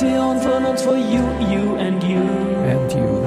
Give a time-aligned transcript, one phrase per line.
[0.00, 2.20] Inspiration von uns for you, you and you.
[2.20, 3.26] And you.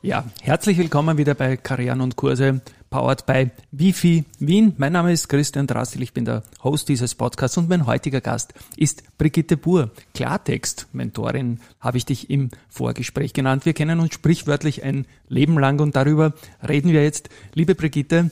[0.00, 4.72] Ja, herzlich willkommen wieder bei Karrieren und Kurse, powered by Wifi Wien.
[4.78, 8.54] Mein Name ist Christian Drastil, ich bin der Host dieses Podcasts und mein heutiger Gast
[8.78, 13.66] ist Brigitte Buhr, Klartext-Mentorin, habe ich dich im Vorgespräch genannt.
[13.66, 16.32] Wir kennen uns sprichwörtlich ein Leben lang und darüber
[16.66, 17.28] reden wir jetzt.
[17.52, 18.30] Liebe Brigitte,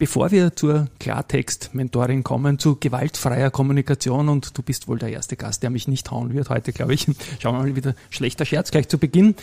[0.00, 5.64] Bevor wir zur Klartext-Mentorin kommen, zu gewaltfreier Kommunikation und du bist wohl der erste Gast,
[5.64, 7.08] der mich nicht hauen wird heute, glaube ich.
[7.40, 9.34] Schauen wir mal wieder schlechter Scherz gleich zu Beginn.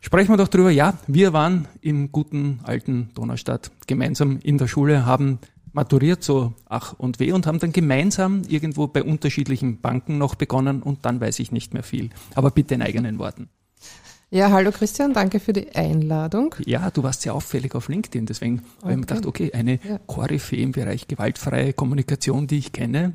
[0.00, 0.70] Sprechen wir doch drüber.
[0.70, 5.38] Ja, wir waren im guten alten Donaustadt gemeinsam in der Schule, haben
[5.74, 10.82] maturiert, so ach und weh, und haben dann gemeinsam irgendwo bei unterschiedlichen Banken noch begonnen
[10.82, 12.08] und dann weiß ich nicht mehr viel.
[12.34, 13.50] Aber bitte in eigenen Worten.
[14.32, 16.54] Ja, hallo Christian, danke für die Einladung.
[16.64, 18.68] Ja, du warst sehr auffällig auf LinkedIn, deswegen okay.
[18.82, 19.98] habe ich mir gedacht, okay, eine ja.
[20.06, 23.14] Koryphäe im Bereich gewaltfreie Kommunikation, die ich kenne,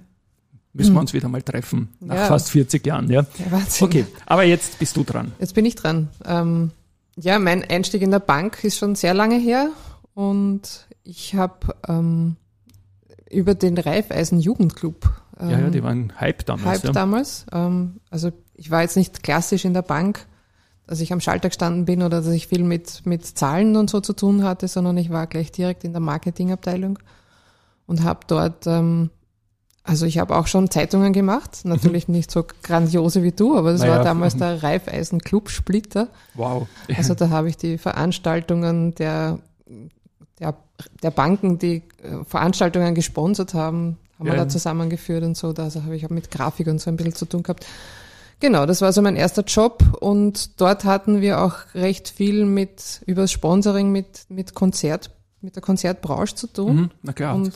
[0.73, 1.01] müssen wir hm.
[1.03, 2.25] uns wieder mal treffen, nach ja.
[2.25, 3.09] fast 40 Jahren.
[3.09, 3.25] Ja?
[3.49, 3.61] ja.
[3.79, 5.31] Okay, aber jetzt bist du dran.
[5.39, 6.09] Jetzt bin ich dran.
[6.25, 6.71] Ähm,
[7.15, 9.69] ja, mein Einstieg in der Bank ist schon sehr lange her
[10.15, 12.35] und ich habe ähm,
[13.31, 15.09] über den Raiffeisen Jugendclub.
[15.39, 16.65] Ähm, ja, ja, die waren Hype damals.
[16.65, 16.91] Hype ja.
[16.91, 17.45] damals.
[17.53, 20.25] Ähm, also ich war jetzt nicht klassisch in der Bank,
[20.87, 24.01] dass ich am Schalter gestanden bin oder dass ich viel mit, mit Zahlen und so
[24.01, 26.99] zu tun hatte, sondern ich war gleich direkt in der Marketingabteilung
[27.87, 29.09] und habe dort, ähm,
[29.83, 33.81] also ich habe auch schon Zeitungen gemacht, natürlich nicht so grandiose wie du, aber das
[33.81, 36.07] naja, war damals der Raiffeisen Club Splitter.
[36.35, 36.67] Wow.
[36.95, 39.39] Also da habe ich die Veranstaltungen der,
[40.39, 40.55] der,
[41.01, 44.33] der Banken, die äh, Veranstaltungen gesponsert haben, haben ja.
[44.33, 45.53] wir da zusammengeführt und so.
[45.57, 47.65] Also habe ich auch mit Grafik und so ein bisschen zu tun gehabt.
[48.39, 53.01] Genau, das war so mein erster Job und dort hatten wir auch recht viel mit
[53.05, 55.09] über Sponsoring mit mit Konzert
[55.41, 56.75] mit der Konzertbranche zu tun.
[56.75, 57.35] Mhm, na klar.
[57.35, 57.53] Und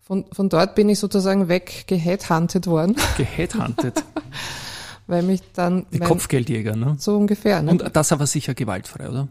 [0.00, 2.96] von, von dort bin ich sozusagen weg geheadhunted worden.
[3.16, 4.02] Geheadhunted.
[5.06, 5.86] Weil mich dann.
[5.92, 6.96] Die Kopfgeldjäger, ne?
[6.98, 7.62] So ungefähr.
[7.62, 7.70] Ne?
[7.70, 9.28] Und das aber sicher gewaltfrei, oder?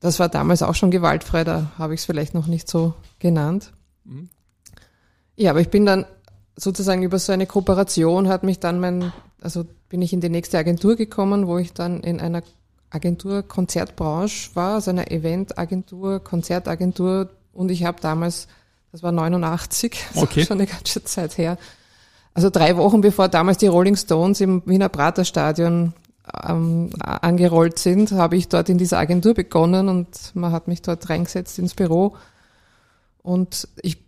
[0.00, 3.72] Das war damals auch schon gewaltfrei, da habe ich es vielleicht noch nicht so genannt.
[4.04, 4.28] Mhm.
[5.36, 6.04] Ja, aber ich bin dann
[6.56, 9.12] sozusagen über so eine Kooperation hat mich dann mein,
[9.44, 12.42] also bin ich in die nächste Agentur gekommen, wo ich dann in einer
[12.90, 18.48] Agentur Konzertbranche war, also einer Eventagentur, Konzertagentur und ich habe damals,
[18.92, 20.44] das war 89, okay.
[20.44, 21.58] schon eine ganze Zeit her,
[22.32, 25.92] also drei Wochen bevor damals die Rolling Stones im Wiener Praterstadion
[26.48, 31.08] ähm, angerollt sind, habe ich dort in dieser Agentur begonnen und man hat mich dort
[31.10, 32.16] reingesetzt ins Büro
[33.22, 34.03] und ich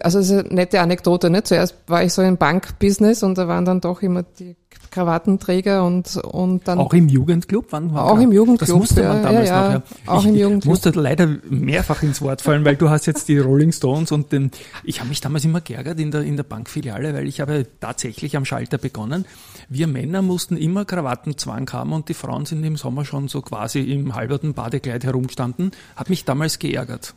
[0.00, 1.42] also es ist eine nette Anekdote, ne?
[1.42, 4.56] Zuerst war ich so im Bankbusiness und da waren dann doch immer die
[4.90, 9.22] Krawattenträger und und dann auch im Jugendclub, wann war Auch im Jugendclub, das musste man
[9.22, 10.12] damals ja, ja, noch, ja.
[10.12, 10.74] Auch ich, im Jugendclub.
[10.74, 14.32] Ich musste leider mehrfach ins Wort fallen, weil du hast jetzt die Rolling Stones und
[14.32, 14.50] den
[14.84, 18.36] ich habe mich damals immer geärgert in der in der Bankfiliale, weil ich habe tatsächlich
[18.36, 19.24] am Schalter begonnen.
[19.68, 23.80] Wir Männer mussten immer Krawattenzwang haben und die Frauen sind im Sommer schon so quasi
[23.80, 25.70] im halberten Badekleid herumgestanden.
[25.96, 27.14] Hat mich damals geärgert.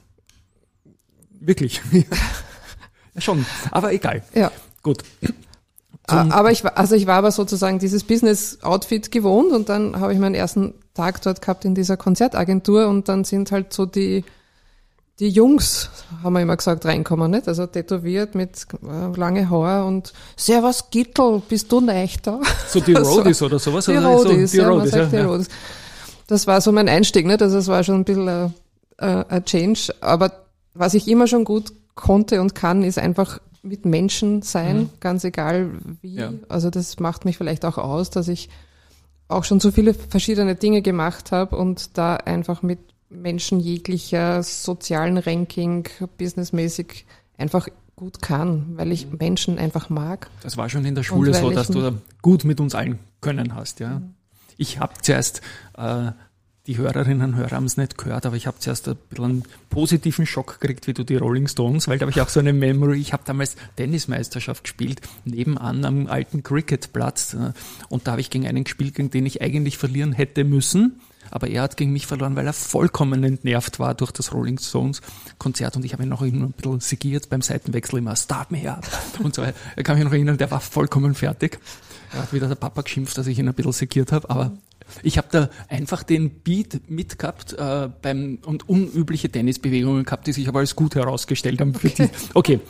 [1.39, 1.81] Wirklich.
[3.15, 4.23] Ja, schon, aber egal.
[4.33, 4.51] Ja.
[4.81, 5.03] Gut.
[6.07, 10.11] Zum aber ich war, also ich war aber sozusagen dieses Business-Outfit gewohnt und dann habe
[10.13, 14.25] ich meinen ersten Tag dort gehabt in dieser Konzertagentur und dann sind halt so die,
[15.19, 15.89] die Jungs,
[16.21, 17.47] haben wir immer gesagt, reinkommen, nicht?
[17.47, 22.41] Also tätowiert mit äh, lange Haar und Servus Gittel, bist du nicht da?
[22.67, 23.45] So die Roadies so.
[23.45, 23.85] oder sowas?
[23.85, 25.47] Die Roadies, so, die ja, Roadies, ja, die Roadies.
[26.27, 27.41] Das war so mein Einstieg, nicht?
[27.41, 28.53] Also es war schon ein bisschen ein,
[28.97, 30.31] äh, ein Change, aber
[30.73, 34.89] was ich immer schon gut konnte und kann, ist einfach mit Menschen sein, mhm.
[34.99, 35.71] ganz egal
[36.01, 36.15] wie.
[36.15, 36.33] Ja.
[36.49, 38.49] Also das macht mich vielleicht auch aus, dass ich
[39.29, 42.79] auch schon so viele verschiedene Dinge gemacht habe und da einfach mit
[43.09, 45.87] Menschen jeglicher sozialen Ranking,
[46.17, 47.05] businessmäßig
[47.37, 49.17] einfach gut kann, weil ich mhm.
[49.19, 50.29] Menschen einfach mag.
[50.41, 53.55] Das war schon in der Schule so, dass du da gut mit uns allen können
[53.55, 53.99] hast, ja.
[53.99, 54.15] Mhm.
[54.57, 55.41] Ich habe zuerst
[55.77, 56.11] äh,
[56.65, 59.43] die Hörerinnen und Hörer haben es nicht gehört, aber ich habe zuerst ein bisschen einen
[59.69, 62.53] positiven Schock gekriegt, wie du die Rolling Stones, weil da habe ich auch so eine
[62.53, 63.01] Memory.
[63.01, 67.33] Ich habe damals Tennismeisterschaft gespielt, nebenan am alten Cricketplatz.
[67.33, 67.51] Äh,
[67.89, 71.01] und da habe ich gegen einen gespielt, gegen den ich eigentlich verlieren hätte müssen.
[71.31, 75.01] Aber er hat gegen mich verloren, weil er vollkommen entnervt war durch das Rolling Stones
[75.39, 78.85] Konzert und ich habe ihn noch ein bisschen segiert beim Seitenwechsel immer, start me up
[79.23, 79.41] und so.
[79.41, 81.59] Er kann mich noch erinnern, der war vollkommen fertig.
[82.13, 84.51] Er hat wieder der Papa geschimpft, dass ich ihn ein bisschen segiert habe, aber
[85.01, 90.47] ich habe da einfach den Beat mitgehabt äh, beim, und unübliche Tennisbewegungen gehabt, die sich
[90.47, 91.73] aber als gut herausgestellt haben.
[91.75, 91.93] Okay.
[91.97, 92.59] Die, okay.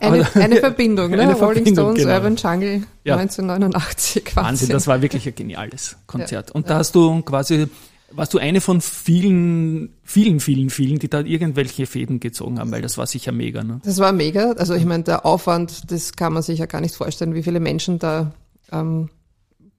[0.00, 1.20] Eine, eine Verbindung, ne?
[1.20, 2.14] Eine Rolling Verbindung, Stones, genau.
[2.14, 3.16] Urban Jungle ja.
[3.16, 4.24] 1989.
[4.24, 4.44] Wahnsinn.
[4.44, 6.48] Wahnsinn, das war wirklich ein geniales Konzert.
[6.48, 6.54] Ja.
[6.56, 7.68] Und da hast du quasi
[8.14, 12.82] warst du eine von vielen, vielen, vielen, vielen, die da irgendwelche Fäden gezogen haben, weil
[12.82, 13.80] das war sicher mega, ne?
[13.84, 14.52] Das war mega.
[14.52, 17.60] Also ich meine, der Aufwand, das kann man sich ja gar nicht vorstellen, wie viele
[17.60, 18.32] Menschen da
[18.70, 19.08] ähm,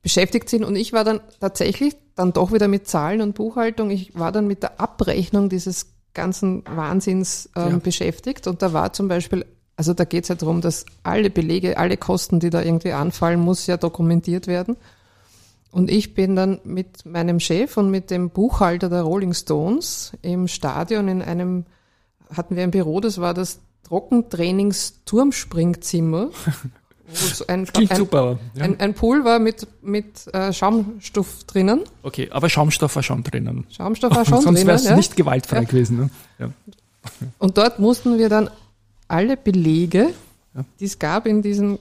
[0.04, 0.64] beschäftigt sind.
[0.64, 3.90] Und ich war dann tatsächlich dann doch wieder mit Zahlen und Buchhaltung.
[3.90, 7.78] Ich war dann mit der Abrechnung dieses ganzen Wahnsinns ähm, Ja.
[7.80, 8.46] beschäftigt.
[8.46, 9.44] Und da war zum Beispiel,
[9.76, 13.40] also da geht es ja darum, dass alle Belege, alle Kosten, die da irgendwie anfallen,
[13.40, 14.78] muss ja dokumentiert werden.
[15.72, 20.48] Und ich bin dann mit meinem Chef und mit dem Buchhalter der Rolling Stones im
[20.48, 21.66] Stadion in einem,
[22.32, 23.58] hatten wir ein Büro, das war das
[23.90, 26.30] Trockentrainings-Turmspringzimmer.
[27.14, 31.82] wo ein, ein, ein, ein war mit, mit äh, Schaumstoff drinnen.
[32.04, 33.66] okay, aber Schaumstoff war schon drinnen.
[33.70, 34.68] Schaumstoff war schon Sonst drinnen.
[34.68, 34.96] wäre es ja.
[34.96, 35.64] nicht gewaltfrei Ja.
[35.64, 35.98] gewesen.
[35.98, 36.10] Ne?
[36.40, 36.50] Ja.
[37.40, 38.50] Und dort mussten wir dann
[39.08, 40.10] alle Belege,
[40.80, 41.80] die es gab in diesen,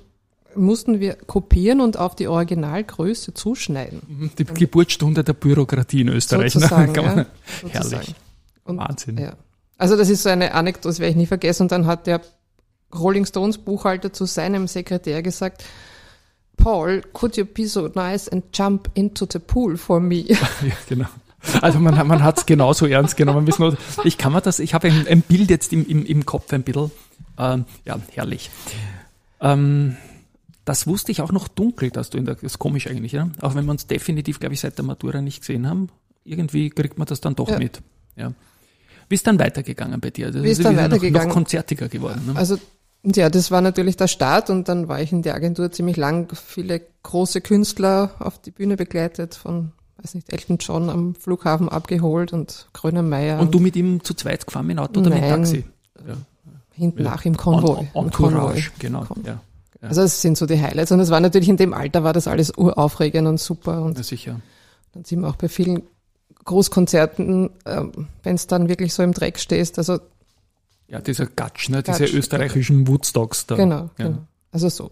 [0.54, 4.02] mussten wir kopieren und auf die Originalgröße zuschneiden.
[4.08, 6.52] Mhm, Die Geburtsstunde der Bürokratie in Österreich.
[6.52, 7.26] Sozusagen, ne?
[7.62, 7.90] Sozusagen.
[7.90, 8.14] Herrlich.
[8.64, 9.32] Und, Wahnsinn.
[9.78, 11.62] Also das ist so eine Anekdote, das werde ich nie vergessen.
[11.64, 12.20] Und dann hat der
[12.94, 15.64] Rolling Stones Buchhalter zu seinem Sekretär gesagt,
[16.56, 20.24] Paul, could you be so nice and jump into the pool for me?
[20.28, 20.36] Ja,
[20.88, 21.06] genau.
[21.60, 23.48] Also man, man hat es genauso ernst genommen.
[24.04, 26.62] Ich kann mir das, ich habe ein, ein Bild jetzt im, im, im Kopf ein
[26.62, 26.92] bisschen.
[27.36, 28.48] Ähm, ja, herrlich.
[29.40, 29.96] Ähm,
[30.64, 33.28] das wusste ich auch noch dunkel, dass du in der, das ist komisch eigentlich, ja.
[33.40, 35.88] Auch wenn wir uns definitiv, glaube ich, seit der Matura nicht gesehen haben,
[36.24, 37.58] irgendwie kriegt man das dann doch Ja.
[37.58, 37.80] mit.
[38.14, 38.32] Ja.
[39.08, 40.26] Wie ist dann weitergegangen bei dir?
[40.26, 41.28] Also Wie ist du dann wieder noch- weitergegangen?
[41.28, 42.22] Noch konzertiger geworden.
[42.26, 42.36] Ne?
[42.36, 42.56] Also
[43.04, 46.32] ja, das war natürlich der Start und dann war ich in der Agentur ziemlich lang,
[46.34, 52.32] viele große Künstler auf die Bühne begleitet, von, weiß nicht, Elton John am Flughafen abgeholt
[52.32, 55.30] und Grönemeyer Und du mit ihm zu zweit gefahren mit dem Auto oder mit Nein.
[55.30, 55.64] Taxi?
[56.06, 56.14] Ja.
[56.74, 57.88] hinten nach im Konvoi.
[57.94, 58.62] En- im Konvoi.
[58.78, 59.00] Genau.
[59.04, 59.26] Konvoi.
[59.26, 59.40] Ja,
[59.80, 59.88] ja.
[59.88, 62.28] Also es sind so die Highlights und es war natürlich in dem Alter war das
[62.28, 64.40] alles uraufregend und super und ja, sicher.
[64.92, 65.82] dann sind wir auch bei vielen
[66.44, 69.98] Großkonzerten, ähm, wenn es dann wirklich so im Dreck stehst, also
[70.92, 71.82] Ja, dieser Gatsch, ne?
[71.82, 73.56] Gatsch, diese österreichischen Woodstocks da.
[73.56, 74.06] Genau, Ja.
[74.08, 74.18] genau.
[74.52, 74.90] Also so.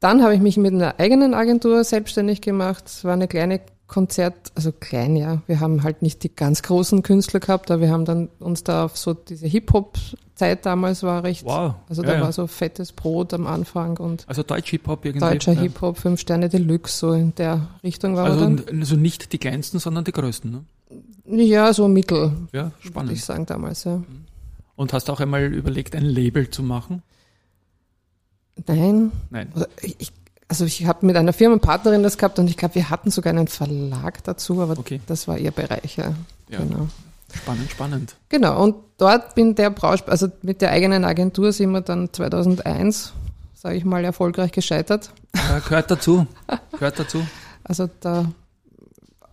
[0.00, 2.84] Dann habe ich mich mit einer eigenen Agentur selbstständig gemacht.
[2.86, 5.40] Es war eine kleine Konzert, also klein, ja.
[5.46, 8.84] Wir haben halt nicht die ganz großen Künstler gehabt, aber wir haben dann uns da
[8.84, 11.44] auf so diese Hip-Hop-Zeit damals war recht.
[11.46, 11.74] Wow.
[11.88, 12.20] Also ja, da ja.
[12.20, 15.26] war so fettes Brot am Anfang und Also Deutsch Hip-Hop irgendwie.
[15.26, 15.62] deutscher ja.
[15.62, 19.78] Hip-Hop, fünf Sterne Deluxe, so in der Richtung war Also, wir also nicht die kleinsten,
[19.78, 20.50] sondern die größten.
[20.50, 20.64] Ne?
[21.24, 21.38] dann.
[21.40, 23.18] Ja, so mittel, Ja, würde ich spannend.
[23.20, 24.02] sagen damals, ja.
[24.78, 27.02] Und hast auch einmal überlegt, ein Label zu machen?
[28.66, 29.50] Nein, Nein.
[29.52, 30.12] Also ich,
[30.46, 33.48] also ich habe mit einer Firmenpartnerin das gehabt und ich glaube, wir hatten sogar einen
[33.48, 35.00] Verlag dazu, aber Okay.
[35.06, 36.14] das war ihr Bereich, ja.
[36.48, 36.60] Ja.
[36.60, 36.88] Genau.
[37.34, 38.16] Spannend, spannend.
[38.28, 43.12] Genau, und dort bin der Brausch, also mit der eigenen Agentur sind wir dann 2001,
[43.54, 45.10] sage ich mal, erfolgreich gescheitert.
[45.34, 46.26] Ja, gehört dazu.
[46.72, 47.26] Gehört dazu.
[47.64, 48.30] Also da,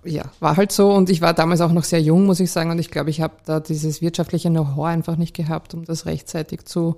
[0.05, 2.71] ja, war halt so und ich war damals auch noch sehr jung, muss ich sagen,
[2.71, 6.65] und ich glaube, ich habe da dieses wirtschaftliche Know-how einfach nicht gehabt, um das rechtzeitig
[6.65, 6.97] zu,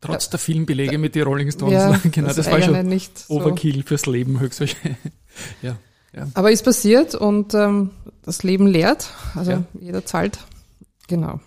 [0.00, 1.72] Trotz der vielen Belege mit den Rolling Stones.
[1.72, 3.34] ja, genau, das, war eigene schon nicht so.
[3.34, 4.98] Overkill fürs Leben höchstwahrscheinlich.
[5.62, 5.76] ja.
[6.14, 6.28] ja.
[6.34, 7.90] Aber ist passiert und ähm,
[8.22, 9.62] das Leben lehrt, also Ja.
[9.80, 10.38] jeder zahlt.
[11.08, 11.40] Genau.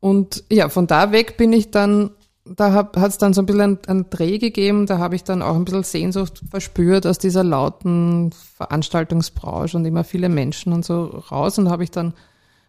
[0.00, 2.10] Und ja, von da weg bin ich dann,
[2.44, 5.42] da hat es dann so ein bisschen einen, einen Dreh gegeben, da habe ich dann
[5.42, 11.04] auch ein bisschen Sehnsucht verspürt aus dieser lauten Veranstaltungsbranche und immer viele Menschen und so
[11.04, 12.14] raus und habe ich dann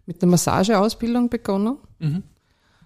[0.05, 2.23] mit einer Massageausbildung begonnen Mhm.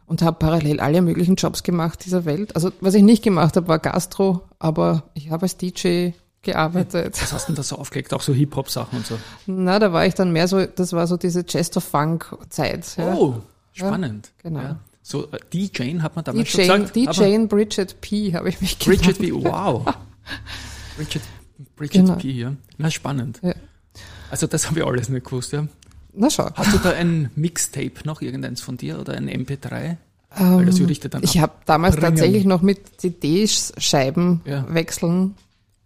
[0.06, 2.56] und habe parallel alle möglichen Jobs gemacht dieser Welt.
[2.56, 6.12] Also was ich nicht gemacht habe, war Gastro, aber ich habe als DJ
[6.44, 7.20] gearbeitet.
[7.22, 8.14] Was hast du denn da so aufgelegt?
[8.14, 9.18] Auch so Hip-Hop-Sachen und so.
[9.48, 12.96] Na, da war ich dann mehr so, das war so diese Chester-Funk-Zeit.
[12.98, 13.14] Ja.
[13.16, 13.42] Oh,
[13.74, 14.32] spannend.
[14.42, 14.60] genau.
[14.62, 14.80] Ja.
[15.10, 16.98] So, äh, die Jane hat man damals schon DJ, gesagt.
[17.18, 18.34] aber DJ Bridget P.
[18.34, 19.04] habe ich mich genannt.
[19.04, 19.32] Bridget B.
[19.32, 19.86] Wow.
[20.98, 21.22] Bridget,
[21.78, 22.16] Bridget Genau.
[22.18, 22.32] P.
[22.32, 22.54] Ja.
[22.78, 23.40] Na, spannend.
[23.42, 23.54] Ja.
[24.30, 25.54] Also das habe ich alles nicht gewusst.
[25.54, 25.66] Ja.
[26.14, 26.50] Na schau.
[26.54, 29.96] Hast du da ein Mixtape noch, irgendeins von dir oder ein MP3?
[30.36, 32.16] Weil das würde ich dir dann Ähm, Ich habe damals abbringen.
[32.18, 34.66] tatsächlich noch mit CD-Scheiben Ja.
[34.74, 35.36] wechseln.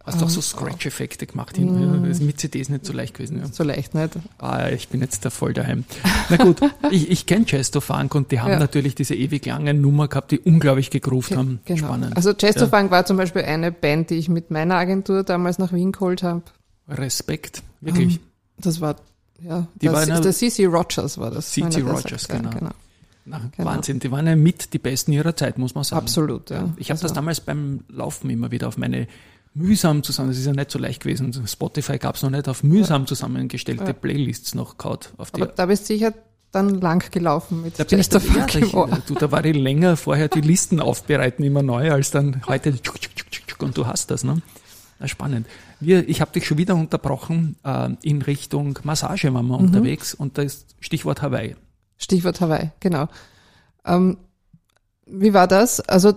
[0.03, 1.55] Hast du auch Ähm, so Scratch-Effekte gemacht?
[1.57, 2.03] hin?
[2.03, 3.39] Ja, ist mit CDs nicht so leicht gewesen.
[3.39, 3.45] Ja.
[3.51, 4.09] So leicht nicht.
[4.39, 5.83] Ah, ich bin jetzt da voll daheim.
[6.29, 6.59] Na gut,
[6.91, 8.59] ich, ich kenne Chesto Funk und die haben Ja.
[8.59, 11.59] natürlich diese ewig langen Nummer gehabt, die unglaublich gegroovt haben.
[11.65, 11.85] Genau.
[11.87, 12.15] Spannend.
[12.17, 15.71] Also Chester Funk war zum Beispiel eine Band, die ich mit meiner Agentur damals nach
[15.71, 16.43] Wien geholt habe.
[16.89, 18.19] Respekt, wirklich.
[18.57, 18.95] Das war,
[19.41, 21.51] ja, Die das, war eine- der CC Rogers war das.
[21.51, 21.79] C.C.
[21.81, 22.27] er das Rogers.
[22.27, 22.69] Ja, genau.
[23.25, 23.69] Na, genau.
[23.69, 26.01] Wahnsinn, die waren ja mit die Besten ihrer Zeit, muss man sagen.
[26.01, 26.69] Absolut, ja.
[26.77, 29.07] Ich habe das Also- damals beim Laufen immer wieder auf meine
[29.53, 32.63] mühsam zusammen, das ist ja nicht so leicht gewesen, Spotify gab es noch nicht, auf
[32.63, 33.93] mühsam zusammengestellte Ja.
[33.93, 35.13] Playlists noch kaut.
[35.17, 36.13] Auf die, Aber da bist du sicher
[36.51, 40.27] dann lang gelaufen mit da bin ich da, ja, du, da war ich länger vorher
[40.27, 42.73] die Listen aufbereiten immer neu, als dann heute
[43.59, 44.41] und du hast das, ne?
[45.05, 45.47] Spannend.
[45.79, 47.55] Wir, ich habe dich schon wieder unterbrochen.
[47.63, 49.65] Äh, in Richtung Massage waren wir Mhm.
[49.65, 51.55] unterwegs und da ist Stichwort Hawaii.
[51.97, 53.07] Stichwort Hawaii, genau.
[53.85, 54.17] Ähm,
[55.07, 55.79] wie war das?
[55.79, 56.13] Also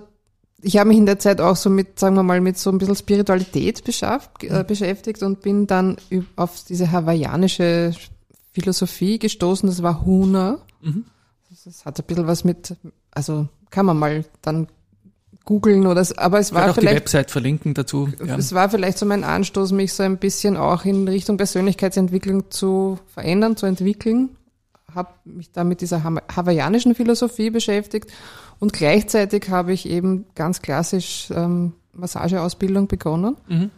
[0.65, 2.79] ich habe mich in der Zeit auch so mit, sagen wir mal, mit so ein
[2.79, 5.97] bisschen Spiritualität äh, beschäftigt und bin dann
[6.37, 7.93] auf diese hawaiianische
[8.53, 9.69] Philosophie gestoßen.
[9.69, 10.59] Das war Huna.
[10.83, 11.05] Mhm.
[11.65, 12.77] Das hat ein bisschen was mit,
[13.11, 14.69] also kann man mal dann
[15.45, 18.09] googeln oder, aber es war auch die vielleicht Website verlinken dazu.
[18.27, 18.37] Ja.
[18.37, 22.99] es war vielleicht so mein Anstoß, mich so ein bisschen auch in Richtung Persönlichkeitsentwicklung zu
[23.13, 24.31] verändern, zu entwickeln.
[24.95, 28.11] Habe mich da mit dieser Hawa- hawaiianischen Philosophie beschäftigt
[28.65, 33.37] und gleichzeitig habe ich eben ganz klassisch ähm, Massageausbildung begonnen.
[33.47, 33.71] Mhm.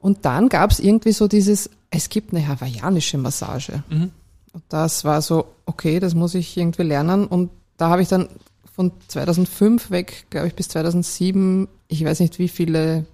[0.00, 3.84] Und dann gab es irgendwie so dieses, es gibt eine hawaiianische Massage.
[3.88, 4.10] Mhm.
[4.52, 7.28] Und das war so, okay, das muss ich irgendwie lernen.
[7.28, 8.28] Und da habe ich dann
[8.74, 13.06] von 2005 weg, glaube ich, bis 2007, ich weiß nicht wie viele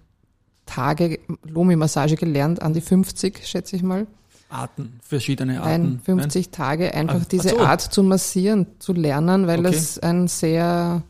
[0.65, 4.07] Tage Lomi-Massage gelernt, an die 50, schätze ich mal.
[4.51, 5.83] Arten, verschiedene Arten.
[5.83, 7.61] Nein, 50 Tage, einfach ach diese so.
[7.61, 9.71] Art zu massieren, zu lernen, weil Okay.
[9.75, 11.03] das ein sehr,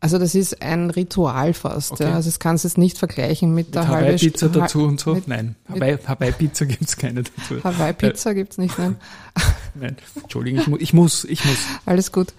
[0.00, 1.92] also das ist ein Ritual fast.
[1.92, 2.04] Okay.
[2.04, 2.14] Ja.
[2.14, 5.00] Also das kannst du jetzt nicht vergleichen mit, Mit der halbe Hawaii-Pizza St- dazu und
[5.00, 5.14] so?
[5.14, 7.56] mit- Nein, mit- Hawaii- Hawaii-Pizza gibt's keine dazu.
[7.64, 8.96] Hawaii-Pizza gibt's nicht, nein.
[9.74, 11.56] Nein, Entschuldigung, ich, mu ich muss, ich muss.
[11.86, 12.34] Alles gut.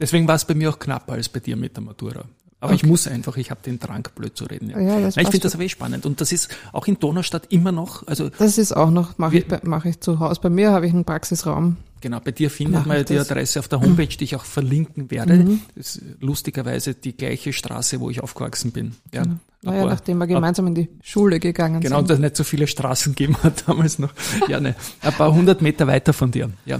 [0.00, 2.24] Deswegen war es bei mir auch knapper als bei dir mit der Matura.
[2.62, 4.68] Aber ich muss einfach, ich habe den Drang, blöd zu reden.
[4.70, 4.78] Ja.
[4.80, 6.04] Ja, das Nein, ich finde das aber eh spannend.
[6.04, 9.46] Und das ist auch in Donaustadt immer noch, also Das ist auch noch, mache ich,
[9.62, 10.40] mach ich zu Hause.
[10.42, 11.78] Bei mir habe ich einen Praxisraum.
[12.02, 13.14] genau, bei dir findet man ja die.
[13.14, 13.20] Mhm.
[13.20, 15.58] Adresse auf der Homepage, die ich auch verlinken werde.
[15.74, 18.92] Das ist lustigerweise die gleiche Straße, wo ich aufgewachsen bin.
[19.12, 19.22] Ja.
[19.62, 22.16] Naja, Aber- nachdem wir gemeinsam in die Schule gegangen Genau, und sind.
[22.16, 24.12] dass nicht so viele Straßen gegeben hat damals noch.
[24.48, 26.50] Ja, ne, ein paar hundert Meter weiter von dir.
[26.66, 26.78] Ja,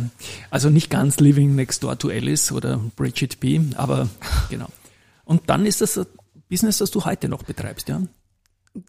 [0.51, 4.09] also nicht ganz living next door to Alice oder Bridget B, aber
[4.51, 4.67] genau.
[5.31, 6.07] Und dann ist das ein
[6.49, 8.03] Business, das du heute noch betreibst, ja?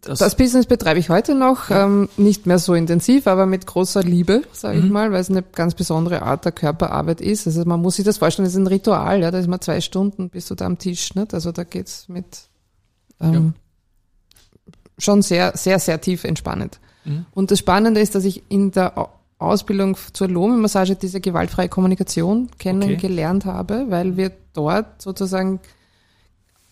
[0.01, 4.01] Das, Das Business betreibe ich heute noch, ähm, nicht mehr so intensiv, aber mit großer
[4.03, 4.85] Liebe, sage Mhm.
[4.85, 7.45] ich mal, weil es eine ganz besondere Art der Körperarbeit ist.
[7.47, 9.81] Also man muss sich das vorstellen, das ist ein Ritual, ja, da ist man zwei
[9.81, 11.33] Stunden, bist du da am Tisch, nicht?
[11.33, 12.25] Also da geht's mit
[13.19, 13.53] ähm,
[14.97, 16.79] schon sehr, sehr, sehr tief entspannend.
[17.05, 17.25] Mhm.
[17.33, 22.49] Und das Spannende ist, dass ich in der Au- Ausbildung zur Lomi-Massage diese gewaltfreie Kommunikation
[22.59, 25.59] kennengelernt habe, weil wir dort sozusagen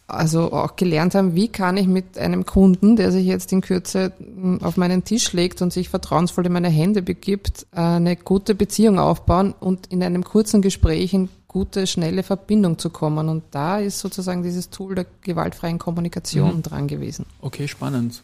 [0.09, 4.11] also auch gelernt haben, wie kann ich mit einem Kunden, der sich jetzt in Kürze
[4.19, 8.99] mh, auf meinen Tisch legt und sich vertrauensvoll in meine Hände begibt, eine gute Beziehung
[8.99, 13.27] aufbauen und in einem kurzen Gespräch in gute, schnelle Verbindung zu kommen.
[13.29, 16.63] Und da ist sozusagen dieses Tool der gewaltfreien Kommunikation Mhm.
[16.63, 17.25] dran gewesen.
[17.41, 18.21] okay, spannend.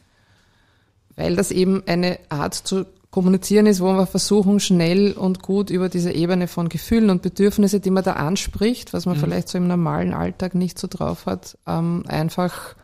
[1.15, 2.86] Weil das eben eine Art zu
[3.16, 7.80] kommunizieren ist, wo wir versuchen, schnell und gut über diese Ebene von Gefühlen und Bedürfnisse,
[7.80, 9.22] die man da anspricht, was man Mhm.
[9.22, 12.76] vielleicht so im normalen Alltag nicht so drauf hat, ähm, einfach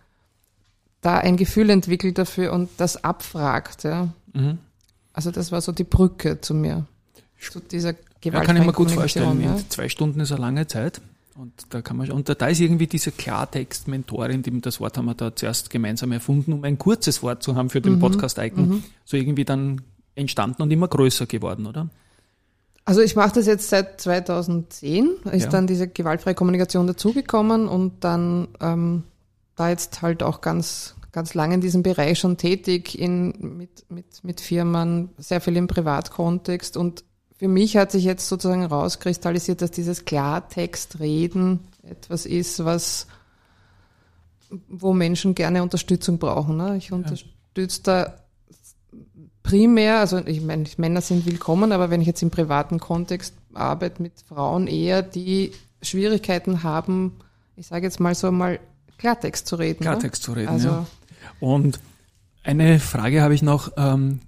[1.02, 3.84] da ein Gefühl entwickelt dafür und das abfragt.
[3.84, 4.08] Ja.
[4.32, 4.60] Mhm.
[5.12, 6.86] Also das war so die Brücke zu mir,
[7.38, 9.42] zu dieser Ja, kann ich mir gut vorstellen.
[9.44, 9.58] Ja.
[9.68, 11.02] Zwei Stunden ist eine lange Zeit.
[11.36, 15.06] Und da kann man, und da, da ist irgendwie diese Klartext-Mentorin, die, das Wort haben
[15.06, 17.84] wir da zuerst gemeinsam erfunden, um ein kurzes Wort zu haben für Mhm.
[17.84, 19.82] den Podcast-Icon, so irgendwie dann
[20.16, 21.90] entstanden und immer größer geworden, oder?
[22.84, 25.50] Also ich mache das jetzt seit 2010, ist Ja.
[25.50, 29.04] dann diese gewaltfreie Kommunikation dazugekommen und dann ähm,
[29.56, 34.24] da jetzt halt auch ganz ganz lange in diesem Bereich schon tätig in mit mit
[34.24, 37.04] mit Firmen, sehr viel im Privatkontext und
[37.38, 43.08] für mich hat sich jetzt sozusagen rauskristallisiert, dass dieses Klartextreden etwas ist, was
[44.70, 46.58] wo Menschen gerne Unterstützung brauchen.
[46.58, 46.78] Ne?
[46.78, 48.14] Ich unterstütze da
[49.44, 54.02] primär, also ich meine, Männer sind willkommen, aber wenn ich jetzt im privaten Kontext arbeite
[54.02, 57.14] mit Frauen eher, die Schwierigkeiten haben,
[57.56, 58.60] ich sage jetzt mal so mal
[58.98, 59.82] Klartext zu reden.
[59.82, 60.86] Klartext zu reden, also, ja.
[61.40, 61.80] Und
[62.44, 63.72] eine Frage habe ich noch.
[63.78, 64.20] Ähm,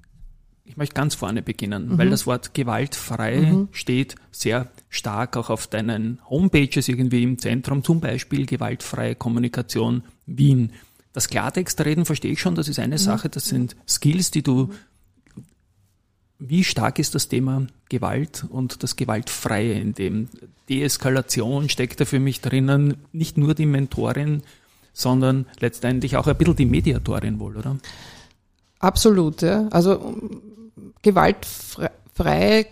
[0.66, 1.98] ich möchte ganz vorne beginnen, Mhm.
[2.00, 8.00] weil das Wort gewaltfrei steht sehr stark auch auf deinen Homepages irgendwie im Zentrum, zum
[8.00, 10.72] Beispiel gewaltfreie Kommunikation Wien.
[11.12, 12.86] Das Klartextreden verstehe ich schon, das ist Mhm.
[12.86, 14.70] eine Sache, das sind Skills, die du.
[16.46, 20.28] Wie stark ist das Thema Gewalt und das Gewaltfreie in dem?
[20.68, 24.44] Deeskalation steckt da für mich drinnen, nicht nur die Mentorin,
[24.92, 27.78] sondern letztendlich auch ein bisschen die Mediatorin wohl, oder?
[28.80, 29.68] Absolut, ja.
[29.72, 30.18] Also
[31.02, 32.68] gewaltfrei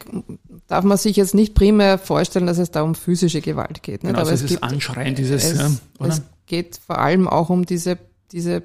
[0.67, 4.03] darf man sich jetzt nicht primär vorstellen, dass es da um physische Gewalt geht.
[4.03, 4.11] Nicht?
[4.13, 6.09] Genau, also es dieses gibt- Anschreien, dieses, es, ja, oder?
[6.09, 7.97] es geht vor allem auch um diese,
[8.33, 8.63] diese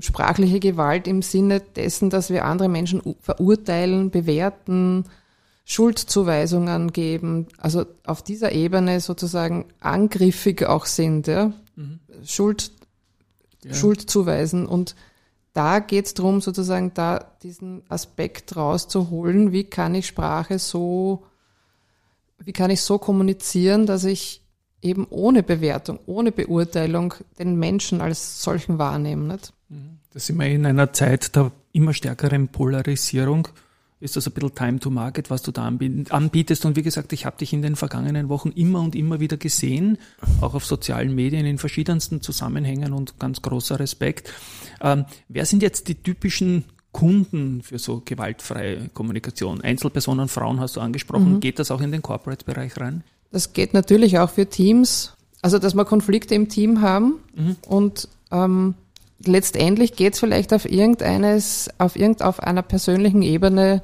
[0.00, 5.04] sprachliche Gewalt im Sinne dessen, dass wir andere Menschen verurteilen, bewerten,
[5.64, 11.52] Schuldzuweisungen geben, also auf dieser Ebene sozusagen angriffig auch sind, ja?
[12.24, 12.70] Schuld,
[13.64, 13.70] Mhm.
[13.70, 13.74] Ja.
[13.74, 14.94] Schuld zuweisen und
[15.54, 21.24] da geht es darum, sozusagen da diesen Aspekt rauszuholen, wie kann ich Sprache so,
[22.38, 24.42] wie kann ich so kommunizieren, dass ich
[24.84, 29.32] eben ohne Bewertung, ohne Beurteilung den Menschen als solchen wahrnehme.
[29.32, 29.52] Nicht?
[30.12, 33.48] Da sind wir in einer Zeit der immer stärkeren Polarisierung.
[34.00, 36.66] Ist das ein bisschen Time to Market, was du da anbietest?
[36.66, 39.96] Und wie gesagt, ich habe dich in den vergangenen Wochen immer und immer wieder gesehen,
[40.42, 44.30] auch auf sozialen Medien in verschiedensten Zusammenhängen und ganz großer Respekt.
[44.82, 49.62] Ähm, wer sind jetzt die typischen Kunden für so gewaltfreie Kommunikation?
[49.62, 51.34] Einzelpersonen, Frauen hast du angesprochen.
[51.34, 51.40] Mhm.
[51.40, 53.04] Geht das auch in den Corporate-Bereich rein?
[53.34, 55.12] Das geht natürlich auch für Teams.
[55.42, 57.56] Also, dass wir Konflikte im Team haben mhm.
[57.66, 58.74] und ähm,
[59.24, 63.82] letztendlich geht es vielleicht auf irgendeines, auf irgend auf einer persönlichen Ebene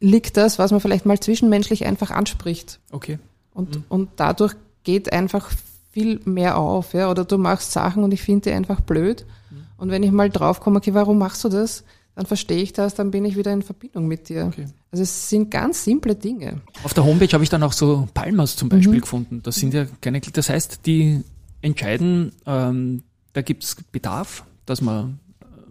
[0.00, 2.80] liegt das, was man vielleicht mal zwischenmenschlich einfach anspricht.
[2.90, 3.20] Okay.
[3.52, 3.84] Und, mhm.
[3.88, 5.52] und dadurch geht einfach
[5.92, 7.08] viel mehr auf, ja.
[7.12, 9.24] Oder du machst Sachen und ich finde die einfach blöd.
[9.52, 9.56] Mhm.
[9.76, 11.84] Und wenn ich mal draufkomme, okay, warum machst du das?
[12.14, 14.46] Dann verstehe ich das, dann bin ich wieder in Verbindung mit dir.
[14.46, 14.66] Okay.
[14.92, 16.60] Also es sind ganz simple Dinge.
[16.84, 19.00] Auf der Homepage habe ich dann auch so Palmas zum Beispiel mhm.
[19.00, 19.40] gefunden.
[19.42, 21.22] Das sind ja keine, das heißt, die
[21.60, 23.02] entscheiden, ähm,
[23.32, 25.18] da gibt es Bedarf, dass man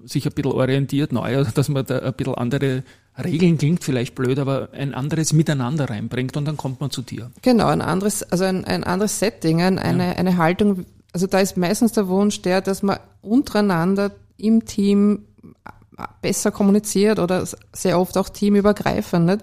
[0.04, 2.84] sich ein bisschen orientiert neu, dass man da ein bisschen andere
[3.24, 7.32] Regeln klingt vielleicht blöd, aber ein anderes Miteinander reinbringt und dann kommt man zu dir.
[7.42, 10.12] Genau, ein anderes, also ein, ein anderes Setting, eine, ja.
[10.14, 10.86] eine Haltung.
[11.14, 15.26] Also da ist meistens der Wunsch der, dass man untereinander im Team
[16.22, 19.26] besser kommuniziert oder sehr oft auch teamübergreifend.
[19.26, 19.42] Nicht?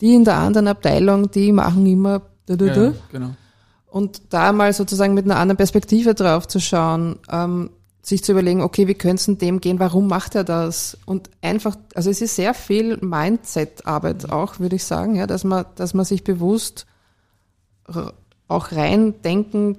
[0.00, 2.84] Die in der anderen Abteilung, die machen immer da, da, da.
[2.84, 3.30] Ja, genau.
[3.86, 7.70] Und da mal sozusagen mit einer anderen Perspektive drauf zu schauen, ähm,
[8.02, 10.98] sich zu überlegen, okay, wie könnte es dem gehen, warum macht er das?
[11.04, 14.30] Und einfach, also es ist sehr viel Mindset-Arbeit mhm.
[14.30, 16.86] auch, würde ich sagen, ja, dass man, dass man sich bewusst
[18.48, 19.78] auch reindenken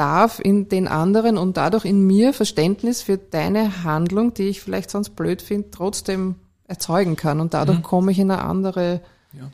[0.00, 4.90] darf in den anderen und dadurch in mir Verständnis für deine Handlung, die ich vielleicht
[4.90, 6.36] sonst blöd finde, trotzdem
[6.66, 7.38] erzeugen kann.
[7.38, 7.82] Und dadurch mhm.
[7.82, 9.02] komme ich in eine andere,
[9.34, 9.50] ja.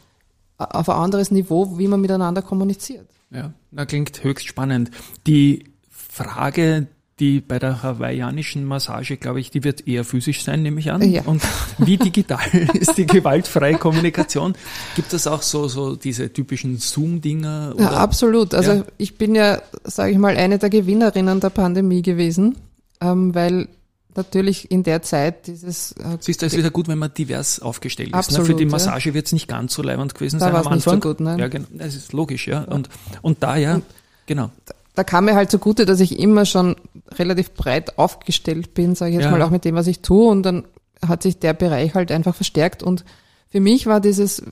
[0.57, 3.09] auf ein anderes Niveau, wie man miteinander kommuniziert.
[3.31, 4.93] Ja, das klingt höchst spannend.
[5.27, 6.87] Die Frage,
[7.19, 11.01] die bei der hawaiianischen Massage, glaube ich, die wird eher physisch sein, nehme ich an.
[11.03, 11.23] Ja.
[11.23, 11.43] Und
[11.79, 14.55] wie digital ist die gewaltfreie Kommunikation?
[14.95, 17.75] Gibt es auch so, so diese typischen Zoom-Dinger?
[17.79, 18.53] Ja, absolut.
[18.55, 18.85] Also ja.
[18.99, 22.57] ich bin ja, sage ich mal, eine der Gewinnerinnen der Pandemie gewesen,
[23.01, 23.69] ähm, weil
[24.15, 25.93] natürlich in der Zeit dieses.
[25.93, 28.49] Äh, Siehst du, es ist wieder gut, wenn man divers aufgestellt absolut, ist.
[28.49, 28.55] Ne?
[28.55, 29.15] Für die Massage ja.
[29.15, 30.97] wird es nicht ganz so leibend gewesen da sein am Anfang.
[30.97, 31.39] Nicht so gut, nein.
[31.39, 31.67] Ja, genau.
[31.73, 32.65] Das ist logisch, ja.
[32.65, 32.91] Und,
[33.23, 33.81] und da ja,
[34.27, 34.51] genau
[34.97, 36.75] da kam mir halt zugute, dass ich immer schon
[37.13, 39.31] relativ breit aufgestellt bin, sage ich jetzt ja.
[39.31, 40.29] mal auch mit dem, was ich tue.
[40.29, 40.65] Und dann
[41.07, 42.83] hat sich der Bereich halt einfach verstärkt.
[42.83, 43.05] Und
[43.49, 44.43] für mich war dieses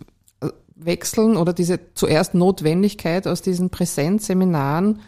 [0.75, 5.01] Wechseln oder diese zuerst Notwendigkeit aus diesen Präsenzseminaren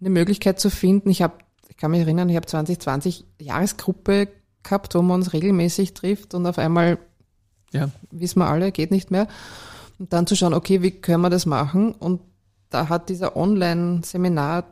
[0.00, 1.10] eine Möglichkeit zu finden.
[1.10, 1.34] Ich habe,
[1.68, 4.28] ich kann mich erinnern, ich habe 2020 Jahresgruppe
[4.62, 6.98] gehabt, wo man uns regelmäßig trifft und auf einmal,
[7.72, 7.90] ja.
[8.10, 9.28] wissen wir alle, geht nicht mehr.
[9.98, 11.92] Und dann zu schauen, okay, wie können wir das machen?
[11.92, 12.20] Und
[12.70, 14.64] da hat dieser Online-Seminar,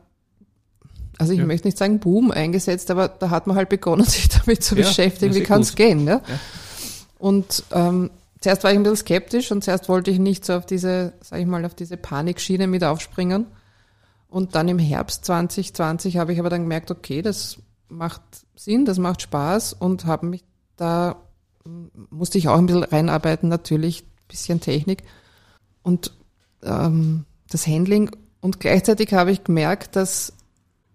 [1.17, 1.45] also ich ja.
[1.45, 4.85] möchte nicht sagen Boom eingesetzt, aber da hat man halt begonnen, sich damit zu ja,
[4.85, 6.05] beschäftigen, wie kann es gehen.
[6.07, 6.21] Ja?
[6.27, 6.39] ja.
[7.17, 8.09] Und ähm,
[8.41, 11.39] zuerst war ich ein bisschen skeptisch und zuerst wollte ich nicht so auf diese, sag
[11.39, 13.47] ich mal, auf diese Panikschiene mit aufspringen.
[14.27, 18.21] Und dann im Herbst 2020 habe ich aber dann gemerkt, okay, das macht
[18.55, 20.43] Sinn, das macht Spaß und habe mich
[20.75, 21.17] da,
[22.09, 25.03] musste ich auch ein bisschen reinarbeiten, natürlich, bisschen Technik.
[25.83, 26.11] Und
[26.63, 28.09] ähm, das Handling
[28.41, 30.33] und gleichzeitig habe ich gemerkt, dass,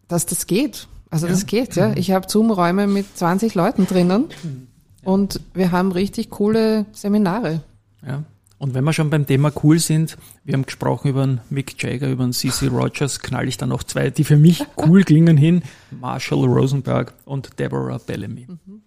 [0.08, 0.88] dass das geht.
[1.10, 1.32] Also ja.
[1.32, 1.94] das geht, ja.
[1.96, 5.10] Ich habe Zoom-Räume mit 20 Leuten drinnen ja.
[5.10, 7.62] und wir haben richtig coole Seminare.
[8.06, 8.24] Ja.
[8.58, 12.10] Und wenn wir schon beim Thema cool sind, wir haben gesprochen über einen Mick Jagger,
[12.10, 15.62] über einen CC Rogers, knall ich da noch zwei, die für mich cool klingen hin,
[15.92, 18.48] Marshall Rosenberg und Deborah Bellamy.
[18.48, 18.82] Mhm.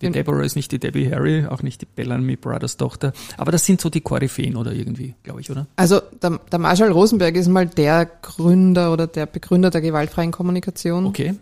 [0.00, 0.14] Die genau.
[0.14, 3.12] Deborah ist nicht die Debbie Harry, auch nicht die Bellamy Brothers Tochter.
[3.36, 5.66] Aber das sind so die Koryphäen oder irgendwie, glaube ich, oder?
[5.76, 11.06] Also der, der Marshall Rosenberg ist mal der Gründer oder der Begründer der gewaltfreien Kommunikation.
[11.06, 11.34] Okay.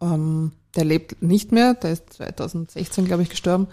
[0.00, 3.68] Ähm, der lebt nicht mehr, der ist 2016, glaube ich, gestorben.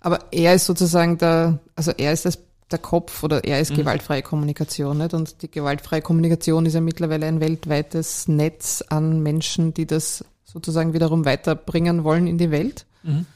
[0.00, 2.38] Aber er ist sozusagen der, also er ist das,
[2.70, 3.76] der Kopf oder er ist mhm.
[3.76, 4.98] gewaltfreie Kommunikation.
[4.98, 5.14] Nicht?
[5.14, 10.92] Und die gewaltfreie Kommunikation ist ja mittlerweile ein weltweites Netz an Menschen, die das sozusagen
[10.92, 12.86] wiederum weiterbringen wollen in die Welt.
[13.02, 13.26] Mhm.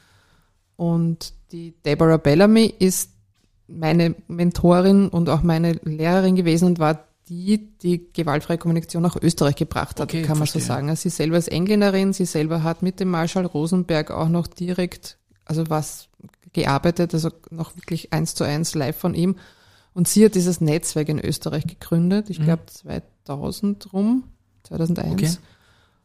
[0.79, 3.11] Und die Deborah Bellamy ist
[3.67, 9.57] meine Mentorin und auch meine Lehrerin gewesen und war die, die gewaltfreie Kommunikation nach Österreich
[9.57, 10.61] gebracht hat, okay, kann man verstehe.
[10.61, 10.95] so sagen.
[10.95, 15.69] Sie selber ist Engländerin, sie selber hat mit dem Marschall Rosenberg auch noch direkt, also
[15.69, 16.07] was
[16.53, 19.35] gearbeitet, also noch wirklich eins zu eins live von ihm.
[19.93, 22.45] Und sie hat dieses Netzwerk in Österreich gegründet, ich mhm.
[22.45, 24.23] glaube 2000 rum,
[24.63, 25.11] 2001.
[25.11, 25.29] Okay.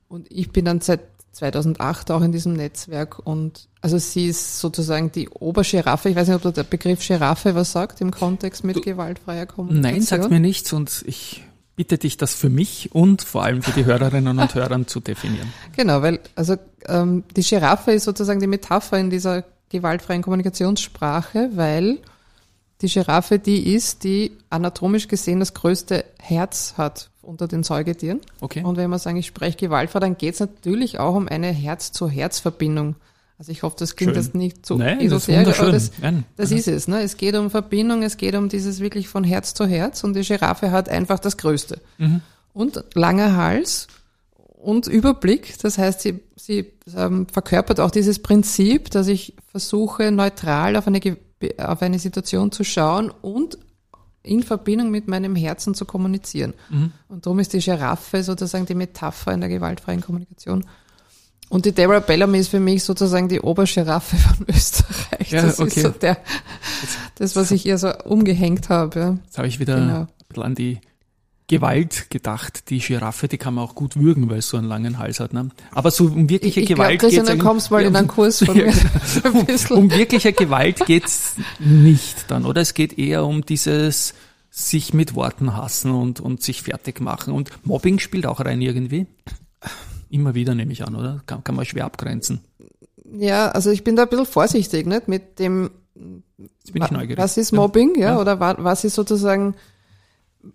[0.08, 5.12] Und ich bin dann seit 2008 auch in diesem Netzwerk und also sie ist sozusagen
[5.12, 6.08] die Obergiraffe.
[6.08, 9.92] Ich weiß nicht, ob der Begriff Giraffe was sagt im Kontext mit du, gewaltfreier Kommunikation.
[9.92, 11.42] Nein, sagt mir nichts und ich
[11.76, 15.52] bitte dich, das für mich und vor allem für die Hörerinnen und Hörer zu definieren.
[15.76, 21.98] Genau, weil also ähm, die Giraffe ist sozusagen die Metapher in dieser gewaltfreien Kommunikationssprache, weil
[22.80, 28.20] die Giraffe die ist, die anatomisch gesehen das größte Herz hat unter den Säugetieren.
[28.40, 28.62] Okay.
[28.62, 32.96] Und wenn man sagt, ich spreche gewaltfrei, dann geht es natürlich auch um eine Herz-zu-Herz-Verbindung.
[33.38, 34.24] Also ich hoffe, das klingt Schön.
[34.24, 35.90] das nicht so Nein, das ist esoterisch, aber das,
[36.36, 36.86] das ist es.
[36.86, 37.02] Ne?
[37.02, 40.22] Es geht um Verbindung, es geht um dieses wirklich von Herz zu Herz und die
[40.22, 41.80] Giraffe hat einfach das Größte.
[41.98, 42.20] Mhm.
[42.52, 43.88] Und langer Hals
[44.64, 45.58] und Überblick.
[45.60, 51.00] Das heißt, sie, sie ähm, verkörpert auch dieses Prinzip, dass ich versuche, neutral auf eine,
[51.58, 53.58] auf eine Situation zu schauen und
[54.24, 56.54] in Verbindung mit meinem Herzen zu kommunizieren.
[56.70, 56.92] Mhm.
[57.08, 60.64] Und darum ist die Giraffe sozusagen die Metapher in der gewaltfreien Kommunikation.
[61.50, 65.30] Und die Deborah Bellamy ist für mich sozusagen die Obergiraffe von Österreich.
[65.30, 65.68] Ja, das okay.
[65.68, 66.16] ist so der,
[67.16, 68.98] das, was ich ihr so umgehängt habe.
[68.98, 69.18] Ja.
[69.26, 70.00] Jetzt habe ich wieder Genau.
[70.00, 70.80] ein bisschen an die
[71.46, 72.70] Gewalt gedacht.
[72.70, 75.32] Die Giraffe, die kann man auch gut würgen, weil es so einen langen Hals hat.
[75.34, 75.50] Ne?
[75.72, 78.56] Aber so um wirkliche Ich, Gewalt geht's dann kommst mal Ja, in einen Kurs von
[78.56, 78.72] mir.
[78.72, 79.76] So ein bisschen.
[79.76, 82.60] um wirkliche Gewalt geht's nicht dann, oder?
[82.62, 84.14] Es geht eher um dieses
[84.50, 87.34] sich mit Worten hassen und, und sich fertig machen.
[87.34, 89.06] Und Mobbing spielt auch rein irgendwie.
[90.10, 91.22] Immer wieder nehme ich an, oder?
[91.26, 92.40] Kann, kann man schwer abgrenzen.
[93.18, 95.08] Ja, also ich bin da ein bisschen vorsichtig, nicht?
[95.08, 95.70] Mit dem,
[96.38, 97.18] Jetzt bin ich neugierig.
[97.18, 98.20] was ist Mobbing, ja, Ja.
[98.20, 99.54] oder wa, was ist sozusagen,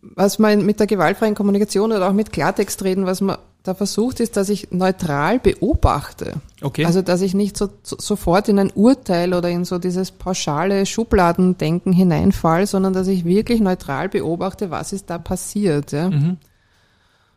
[0.02, 4.20] was man mit der gewaltfreien Kommunikation oder auch mit Klartext reden, was man da versucht,
[4.20, 6.36] ist, dass ich neutral beobachte.
[6.62, 6.86] Okay.
[6.86, 10.86] Also, dass ich nicht so, so, sofort in ein Urteil oder in so dieses pauschale
[10.86, 16.10] Schubladendenken hineinfall, sondern dass ich wirklich neutral beobachte, was ist da passiert, ja.
[16.10, 16.38] mhm.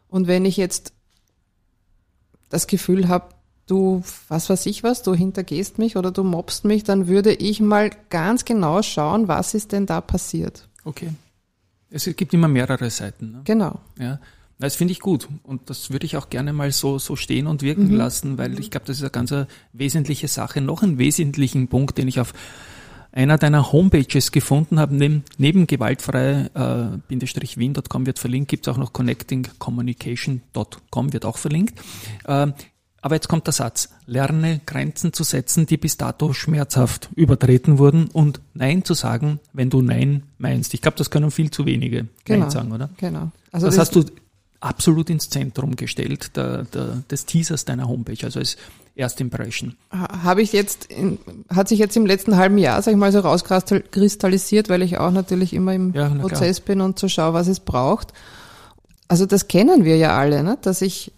[0.08, 0.92] Und wenn ich jetzt
[2.50, 3.30] das Gefühl habe,
[3.66, 7.60] du, was weiß ich was, du hintergehst mich oder du mobst mich, dann würde ich
[7.60, 10.68] mal ganz genau schauen, was ist denn da passiert.
[10.84, 11.12] Okay.
[11.92, 13.30] Es gibt immer mehrere Seiten.
[13.32, 13.40] Ne?
[13.44, 13.78] Genau.
[13.98, 14.18] Ja,
[14.58, 17.62] das finde ich gut und das würde ich auch gerne mal so, so stehen und
[17.62, 17.94] wirken Mhm.
[17.96, 20.60] lassen, weil ich glaube, das ist eine ganz eine wesentliche Sache.
[20.60, 22.32] Noch einen wesentlichen Punkt, den ich auf
[23.14, 31.12] einer deiner Homepages gefunden habe, neben, neben gewaltfrei-wien.com wird verlinkt, gibt es auch noch connectingcommunication.com
[31.12, 31.78] wird auch verlinkt.
[32.26, 32.54] Ähm,
[33.02, 38.06] aber jetzt kommt der Satz, lerne Grenzen zu setzen, die bis dato schmerzhaft übertreten wurden
[38.12, 40.72] und Nein zu sagen, wenn du Nein meinst.
[40.72, 42.40] Ich glaube, das können viel zu wenige Genau.
[42.40, 42.88] Nein sagen, oder?
[42.96, 43.30] Genau.
[43.50, 44.04] Also das hast du
[44.60, 48.56] absolut ins Zentrum gestellt, der, der, des Teasers deiner Homepage, also als
[48.94, 49.74] Erst Impression.
[49.90, 53.10] ha- habe ich jetzt, in, hat sich jetzt im letzten halben Jahr, sag ich mal,
[53.10, 56.28] so rauskristallisiert, weil ich auch natürlich immer im Ja, na klar.
[56.28, 58.12] Prozess bin und so schaue, was es braucht.
[59.08, 60.58] Also das kennen wir ja alle, ne?
[60.62, 61.12] dass ich,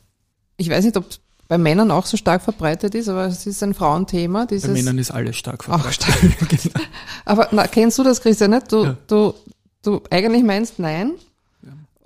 [0.57, 3.63] ich weiß nicht, ob es bei Männern auch so stark verbreitet ist, aber es ist
[3.63, 4.47] ein Frauenthema.
[4.47, 6.39] Dieses, Bei Männern ist alles stark Auch verbreitet.
[6.73, 6.85] genau.
[7.25, 8.73] Aber na, kennst du das, Christian, nicht?
[8.73, 8.97] Du, Ja.
[9.07, 9.35] du,
[9.83, 11.13] du eigentlich meinst nein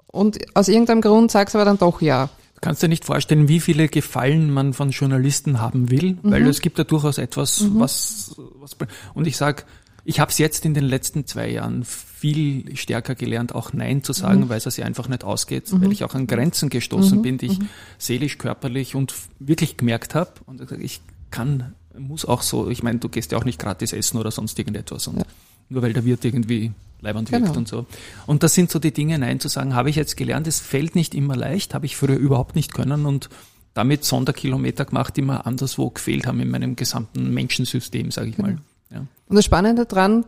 [0.09, 2.29] und aus irgendeinem Grund sagst aber dann doch ja.
[2.55, 6.49] Du kannst dir nicht vorstellen, wie viele Gefallen man von Journalisten haben will, weil Mhm.
[6.49, 8.77] es gibt ja durchaus etwas, was, was
[9.15, 9.65] und ich sag,
[10.05, 11.85] ich habe es jetzt in den letzten zwei Jahren
[12.19, 14.49] viel stärker gelernt, auch Nein zu sagen, Mhm.
[14.49, 17.59] weil es sich einfach nicht ausgeht, weil ich auch an Grenzen gestoßen bin, die ich
[17.99, 20.31] seelisch, körperlich und wirklich gemerkt habe.
[20.47, 21.01] Und ich
[21.31, 24.59] kann, muss auch so, ich meine, du gehst ja auch nicht gratis essen oder sonst
[24.59, 25.07] irgendetwas.
[25.07, 25.25] Und Ja.
[25.69, 27.59] nur weil der Wirt irgendwie leibend wirkt Genau.
[27.59, 27.87] und so.
[28.27, 30.47] Und das sind so die Dinge, Nein zu sagen, habe ich jetzt gelernt.
[30.49, 33.29] Es fällt nicht immer leicht, habe ich früher überhaupt nicht können und
[33.75, 38.59] damit Sonderkilometer gemacht, die mir anderswo gefehlt haben in meinem gesamten Menschensystem, sage ich mal.
[38.91, 39.07] Ja.
[39.29, 40.25] Und das Spannende dran,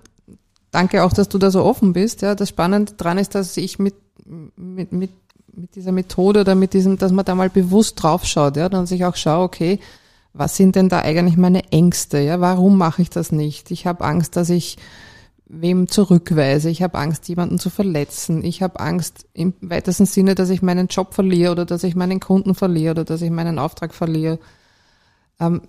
[0.71, 3.79] danke auch, dass du da so offen bist, ja, das Spannende dran ist, dass ich
[3.79, 3.95] mit,
[4.57, 5.11] mit, mit,
[5.53, 9.05] mit dieser Methode oder mit diesem, dass man da mal bewusst draufschaut, ja, dann sich
[9.05, 9.81] auch schaue, okay,
[10.33, 13.71] was sind denn da eigentlich meine Ängste, ja, warum mache ich das nicht?
[13.71, 14.77] Ich habe Angst, dass ich
[15.53, 20.49] wem zurückweise, ich habe Angst, jemanden zu verletzen, ich habe Angst im weitesten Sinne, dass
[20.51, 23.93] ich meinen Job verliere oder dass ich meinen Kunden verliere oder dass ich meinen Auftrag
[23.93, 24.39] verliere.
[25.41, 25.63] Ähm,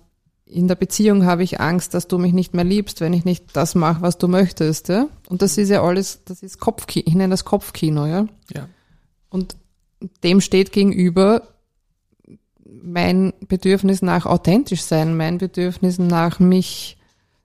[0.52, 3.56] in der Beziehung habe ich Angst, dass du mich nicht mehr liebst, wenn ich nicht
[3.56, 5.08] das mache, was du möchtest, ja.
[5.28, 8.26] Und das ist ja alles, das ist Kopfkino, ich nenne das Kopfkino, ja.
[8.52, 8.68] Ja.
[9.30, 9.56] Und
[10.22, 11.42] dem steht gegenüber
[12.64, 16.98] mein Bedürfnis nach authentisch sein, mein Bedürfnis nach mich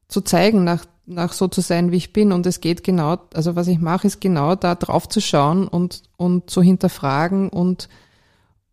[0.08, 2.32] zu zeigen, nach, nach so zu sein, wie ich bin.
[2.32, 6.04] Und es geht genau, also was ich mache, ist genau da drauf zu schauen und,
[6.18, 7.88] und zu hinterfragen und,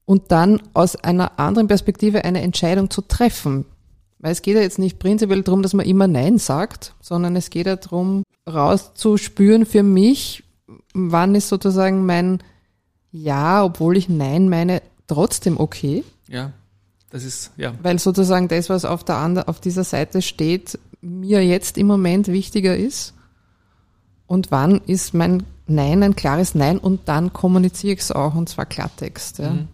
[0.05, 3.67] und dann aus einer anderen Perspektive eine Entscheidung zu treffen.
[4.25, 7.51] Weil es geht ja jetzt nicht prinzipiell darum, dass man immer Nein sagt, sondern es
[7.51, 10.45] geht ja darum, rauszuspüren für mich,
[10.95, 12.43] wann ist sozusagen mein
[13.11, 16.05] Ja, obwohl ich Nein meine, trotzdem okay.
[16.27, 16.55] Ja.
[17.11, 17.75] das ist, ja.
[17.83, 22.29] Weil sozusagen das, was auf der anderen, auf dieser Seite steht, mir jetzt im Moment
[22.29, 23.13] wichtiger ist.
[24.27, 28.49] Und wann ist mein Nein ein klares Nein und dann kommuniziere ich es auch und
[28.49, 29.41] zwar Klartext.
[29.41, 29.51] Ja.
[29.51, 29.69] Mhm.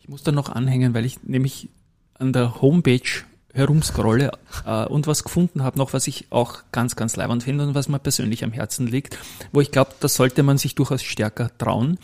[0.00, 1.68] Ich muss da noch anhängen, weil ich nämlich
[2.14, 4.32] an der Homepage herumscrolle
[4.64, 7.88] äh, und was gefunden habe, noch was ich auch ganz, ganz leibend finde und was
[7.88, 9.18] mir persönlich am Herzen liegt,
[9.52, 11.98] wo ich glaube, das sollte man sich durchaus stärker trauen.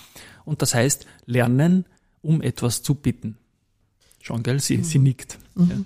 [0.45, 1.85] Und das heißt, lernen,
[2.23, 3.37] um etwas zu bitten.
[4.21, 4.61] Schon, gell?
[4.61, 4.85] Sie, mhm.
[4.85, 5.39] sie nickt.
[5.55, 5.71] Mhm.
[5.71, 5.77] Ja.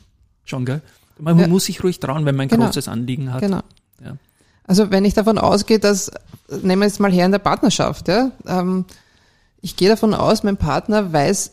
[0.44, 0.82] Schon, gell?
[1.18, 1.48] Man ja.
[1.48, 2.66] muss sich ruhig trauen, wenn man ein genau.
[2.66, 3.40] großes Anliegen hat.
[3.40, 3.60] Genau.
[4.02, 4.16] Ja.
[4.64, 6.10] Also wenn ich davon ausgehe, dass,
[6.48, 8.86] nehmen wir jetzt mal her in der Partnerschaft, ja, ähm,
[9.60, 11.52] ich gehe davon aus, mein Partner weiß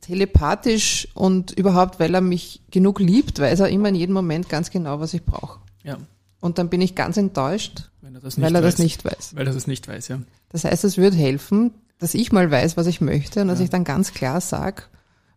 [0.00, 4.70] telepathisch und überhaupt, weil er mich genug liebt, weiß er immer in jedem Moment ganz
[4.70, 5.60] genau, was ich brauche.
[5.82, 5.98] Ja.
[6.40, 9.34] Und dann bin ich ganz enttäuscht, er weil er das nicht weiß.
[9.34, 10.20] Weil er das nicht weiß, ja.
[10.50, 13.64] Das heißt, es würde helfen, dass ich mal weiß, was ich möchte und dass ja.
[13.64, 14.84] ich dann ganz klar sage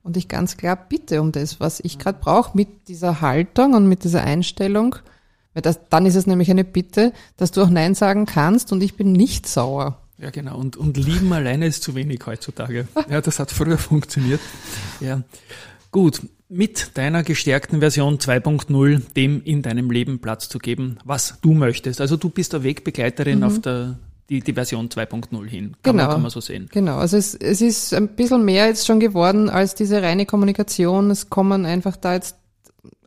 [0.03, 3.87] und ich ganz klar bitte um das, was ich gerade brauche, mit dieser Haltung und
[3.87, 4.95] mit dieser Einstellung.
[5.53, 8.81] Weil das, dann ist es nämlich eine Bitte, dass du auch Nein sagen kannst und
[8.81, 10.00] ich bin nicht sauer.
[10.21, 10.57] Ja, genau.
[10.57, 12.87] Und, und lieben alleine ist zu wenig heutzutage.
[13.09, 14.39] Ja, das hat früher funktioniert.
[14.99, 15.21] Ja.
[15.91, 16.21] Gut.
[16.47, 22.01] Mit deiner gestärkten Version 2.0 dem in deinem Leben Platz zu geben, was du möchtest.
[22.01, 23.43] Also du bist der Wegbegleiterin mhm.
[23.45, 23.97] auf der
[24.31, 25.75] die, die Version 2.0 hin.
[25.83, 26.03] Kann, genau.
[26.03, 26.69] man, kann man so sehen.
[26.71, 26.97] Genau.
[26.97, 31.11] Also es, es ist ein bisschen mehr jetzt schon geworden als diese reine Kommunikation.
[31.11, 32.37] Es kommen einfach da jetzt,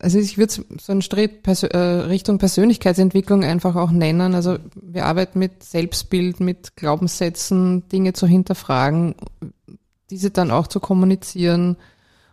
[0.05, 4.35] also ich würde so einen Schritt Persö äh, Richtung Persönlichkeitsentwicklung einfach auch nennen.
[4.35, 9.15] Also wir arbeiten mit Selbstbild, mit Glaubenssätzen, Dinge zu hinterfragen,
[10.11, 11.79] diese dann auch zu kommunizieren.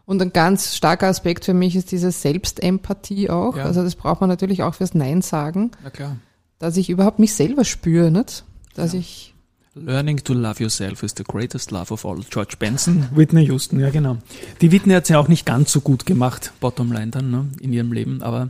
[0.05, 3.55] Und ein ganz starker Aspekt für mich ist diese Selbstempathie auch.
[3.55, 3.63] Ja.
[3.63, 5.71] Also das braucht man natürlich auch fürs Nein sagen.
[5.81, 6.17] Na klar.
[6.59, 8.43] Dass ich überhaupt mich selber spüre, nicht?
[8.75, 8.99] dass ja.
[8.99, 9.30] ich
[9.73, 12.19] Learning to love yourself is the greatest love of all.
[12.29, 14.17] George Benson, Whitney Houston, ja genau.
[14.59, 17.71] Die Whitney hat es ja auch nicht ganz so gut gemacht, Bottomline dann, ne, in
[17.71, 18.49] ihrem Leben, aber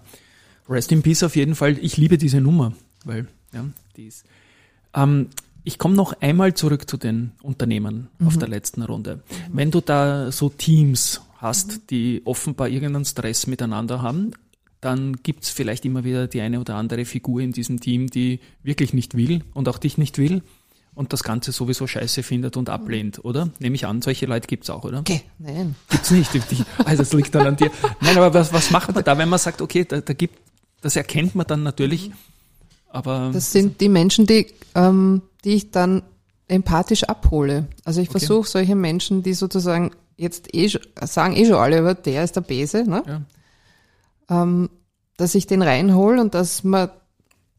[0.67, 1.77] Rest in Peace auf jeden Fall.
[1.79, 2.73] Ich liebe diese Nummer,
[3.05, 3.65] weil, ja,
[3.97, 4.25] die ist.
[4.95, 5.27] Ähm,
[5.63, 8.27] ich komme noch einmal zurück zu den Unternehmen mhm.
[8.27, 9.17] auf der letzten Runde.
[9.17, 9.21] Mhm.
[9.53, 11.81] Wenn du da so Teams hast, mhm.
[11.91, 14.31] die offenbar irgendeinen Stress miteinander haben,
[14.79, 18.95] dann gibt's vielleicht immer wieder die eine oder andere Figur in diesem Team, die wirklich
[18.95, 20.41] nicht will und auch dich nicht will
[20.93, 23.49] und das Ganze sowieso scheiße findet und ablehnt, oder?
[23.59, 24.99] Nehme ich an, solche Leute gibt's auch, oder?
[24.99, 25.75] Okay, nein.
[25.89, 26.29] Gibt's nicht.
[26.85, 27.71] Also es liegt dann an dir.
[28.01, 30.37] Nein, aber was, was macht man da, wenn man sagt, okay, da, da gibt,
[30.81, 32.11] das erkennt man dann natürlich,
[32.89, 33.31] aber.
[33.33, 36.03] Das sind die Menschen, die, ähm, die ich dann
[36.47, 37.67] empathisch abhole.
[37.85, 38.19] Also ich okay.
[38.19, 40.69] versuche solche Menschen, die sozusagen jetzt eh
[41.01, 43.03] sagen eh schon alle, aber der ist der Bese, ne?
[43.07, 43.21] Ja
[44.31, 44.69] ähm,
[45.17, 46.89] dass ich den reinhole und dass man.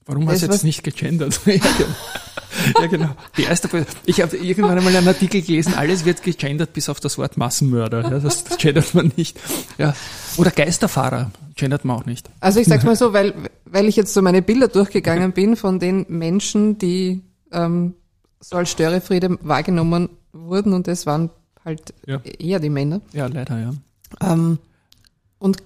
[0.06, 1.40] Warum hast du jetzt nicht gegendert?
[1.46, 3.10] ja, genau.
[3.36, 3.86] Die erste.
[4.04, 8.02] Ich habe irgendwann einmal einen Artikel gelesen, alles wird gegendert bis auf das Wort Massenmörder.
[8.02, 9.38] Ja, das, das gendert man nicht.
[9.78, 9.94] Ja.
[10.36, 12.28] Oder Geisterfahrer gendert man auch nicht.
[12.40, 13.34] Also ich sag's mal so, weil,
[13.64, 17.94] weil ich jetzt so meine Bilder durchgegangen bin von den Menschen, die ähm,
[18.40, 21.30] so als Störefriede wahrgenommen wurden und das waren
[21.64, 22.20] halt ja.
[22.38, 23.00] eher die Männer.
[23.12, 23.72] Ja, leider, ja.
[24.20, 24.58] Ähm,
[25.38, 25.58] und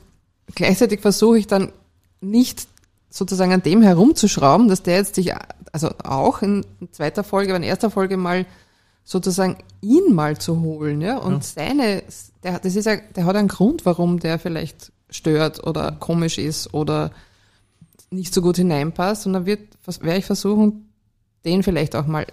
[0.55, 1.72] gleichzeitig versuche ich dann
[2.20, 2.66] nicht
[3.16, 5.33] sozusagen an dem herumzuschrauben, dass der jetzt sich,
[5.72, 8.46] also auch in zweiter Folge, aber in erster Folge mal
[9.05, 11.40] sozusagen ihn mal zu holen, ja, und ja.
[11.40, 12.02] seine,
[12.42, 16.74] der, das ist ja, der hat einen Grund, warum der vielleicht stört oder komisch ist
[16.74, 17.12] oder
[18.11, 19.61] nicht so gut hineinpasst und dann wird,
[20.00, 20.92] werde ich versuchen,
[21.44, 22.26] den vielleicht auch mal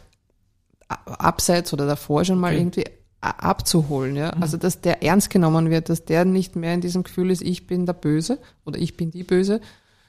[0.87, 2.61] abseits oder davor schon mal okay.
[2.61, 2.83] irgendwie
[3.21, 4.33] abzuholen, ja.
[4.35, 4.43] Mhm.
[4.43, 7.67] Also, dass der ernst genommen wird, dass der nicht mehr in diesem Gefühl ist, ich
[7.67, 9.61] bin der Böse oder ich bin die Böse,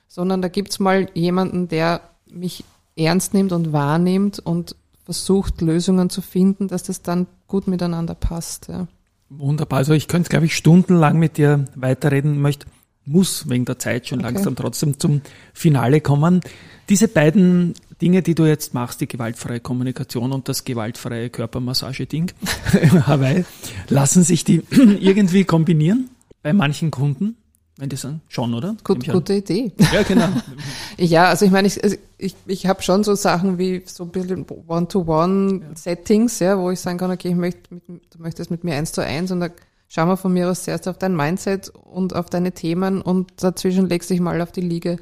[0.08, 2.64] sondern da gibt's mal jemanden, der mich
[2.96, 8.68] ernst nimmt und wahrnimmt und versucht, Lösungen zu finden, dass das dann gut miteinander passt,
[8.68, 8.86] ja.
[9.30, 9.78] Wunderbar.
[9.78, 12.66] Also ich könnte, glaube ich, stundenlang mit dir weiterreden, möchte,
[13.04, 14.32] muss wegen der Zeit schon okay.
[14.32, 16.40] langsam trotzdem zum Finale kommen.
[16.88, 22.32] Diese beiden Dinge, die du jetzt machst, die gewaltfreie Kommunikation und das gewaltfreie Körpermassage-Ding
[23.06, 23.44] Hawaii,
[23.88, 26.10] lassen sich die irgendwie kombinieren
[26.42, 27.36] bei manchen Kunden?
[27.76, 28.76] Wenn die sagen, schon, oder?
[28.84, 29.72] Gut, gute Idee.
[29.92, 30.28] Ja, genau.
[30.96, 34.10] ja, also ich meine, ich, also ich, ich habe schon so Sachen wie so ein
[34.10, 36.50] bisschen One-to-One-Settings, ja.
[36.50, 36.58] ja.
[36.58, 37.84] wo ich sagen kann, okay, ich möchte mit,
[38.14, 39.48] du möchtest mit mir eins zu eins und da
[39.88, 43.88] schauen wir von mir aus zuerst auf dein Mindset und auf deine Themen und dazwischen
[43.88, 44.98] legst dich mal auf die Liege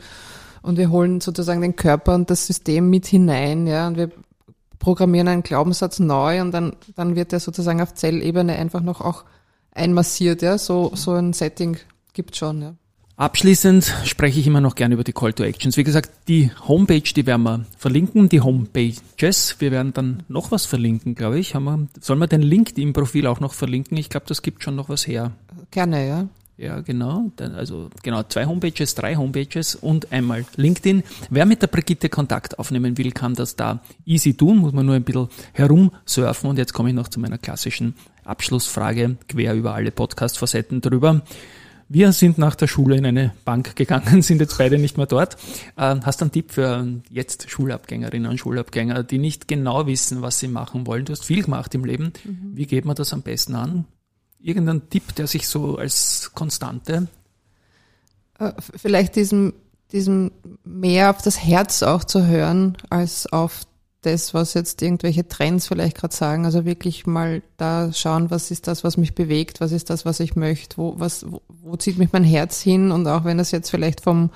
[0.62, 4.10] und wir holen sozusagen den Körper und das System mit hinein, ja, und wir
[4.78, 9.24] programmieren einen Glaubenssatz neu und dann, dann wird der sozusagen auf Zellebene einfach noch auch
[9.72, 11.76] einmassiert, ja, so, so ein Setting
[12.12, 12.74] gibt schon, ja.
[13.16, 15.76] Abschließend spreche ich immer noch gerne über die Call to Actions.
[15.76, 19.56] Wie gesagt, die Homepage, die werden wir verlinken, die Homepages.
[19.60, 21.54] Wir werden dann noch was verlinken, glaube ich.
[21.54, 23.96] Haben wir, sollen wir den LinkedIn-Profil auch noch verlinken?
[23.98, 25.32] Ich glaube, das gibt schon noch was her.
[25.70, 26.28] Gerne, ja.
[26.56, 27.30] Ja, genau.
[27.38, 31.02] Also genau, zwei Homepages, drei Homepages und einmal LinkedIn.
[31.30, 34.94] Wer mit der Brigitte Kontakt aufnehmen will, kann das da easy tun, muss man nur
[34.94, 36.50] ein bisschen herumsurfen.
[36.50, 37.94] Und jetzt komme ich noch zu meiner klassischen
[38.24, 41.22] Abschlussfrage, quer über alle Podcast-Facetten drüber.
[41.94, 45.36] Wir sind nach der Schule in eine Bank gegangen, sind jetzt beide nicht mehr dort.
[45.76, 50.38] Äh, hast du einen Tipp für jetzt Schulabgängerinnen und Schulabgänger, die nicht genau wissen, was
[50.38, 51.04] sie machen wollen?
[51.04, 52.14] Du hast viel gemacht im Leben.
[52.24, 52.52] Mhm.
[52.54, 53.84] Wie geht man das am besten an?
[54.40, 57.08] Irgendein Tipp, der sich so als Konstante?
[58.38, 59.52] Äh, vielleicht diesem,
[59.92, 60.30] diesem
[60.64, 63.66] mehr auf das Herz auch zu hören, als auf
[64.02, 66.44] das, was jetzt irgendwelche Trends vielleicht gerade sagen.
[66.44, 70.20] Also wirklich mal da schauen, was ist das, was mich bewegt, was ist das, was
[70.20, 73.50] ich möchte, wo, was, wo, wo zieht mich mein Herz hin und auch wenn das
[73.52, 74.30] jetzt vielleicht vom,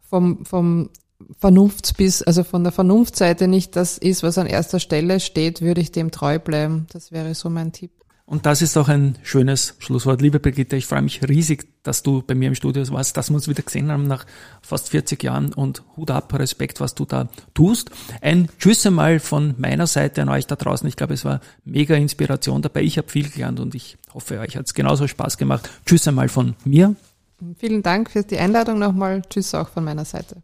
[0.00, 0.90] vom, vom
[1.38, 5.92] Vernunftsbiss, also von der Vernunftseite nicht das ist, was an erster Stelle steht, würde ich
[5.92, 6.86] dem treu bleiben.
[6.92, 7.92] Das wäre so mein Tipp.
[8.30, 10.22] Und das ist auch ein schönes Schlusswort.
[10.22, 13.34] Liebe Brigitte, ich freue mich riesig, dass du bei mir im Studio warst, dass wir
[13.34, 14.24] uns wieder gesehen haben nach
[14.62, 17.90] fast 40 Jahren und Hut ab, Respekt, was du da tust.
[18.20, 20.86] Ein Tschüss einmal von meiner Seite an euch da draußen.
[20.86, 22.82] Ich glaube, es war mega Inspiration dabei.
[22.82, 25.68] Ich habe viel gelernt und ich hoffe, euch hat es genauso Spaß gemacht.
[25.84, 26.94] Tschüss einmal von mir.
[27.56, 29.22] Vielen Dank für die Einladung nochmal.
[29.28, 30.36] Tschüss auch von meiner Seite.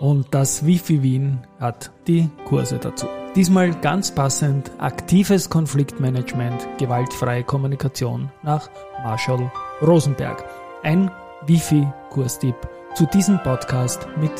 [0.00, 3.06] Und das Wifi Wien hat die Kurse dazu.
[3.34, 8.70] Diesmal ganz passend aktives Konfliktmanagement, gewaltfreie Kommunikation nach
[9.02, 9.50] Marshall
[9.82, 10.44] Rosenberg.
[10.82, 11.10] Ein
[11.46, 12.56] Wifi-Kurstipp
[12.94, 14.32] zu diesem Podcast mit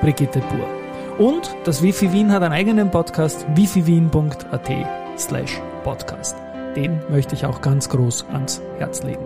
[0.00, 1.26] Brigitte Buhr.
[1.26, 4.70] Und das Wifi Wien hat einen eigenen Podcast, wifiwien.at
[5.18, 6.36] slash podcast.
[6.74, 9.24] Den möchte ich auch ganz groß ans Herz legen.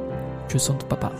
[0.48, 1.12] Tschüss und Baba.